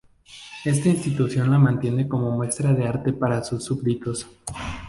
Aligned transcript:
Esta 0.65 0.89
institución 0.89 1.51
la 1.51 1.59
mantiene 1.59 2.07
como 2.07 2.31
muestra 2.31 2.73
de 2.73 2.87
arte 2.87 3.13
para 3.13 3.43
sus 3.43 3.63
súbditos. 3.65 4.27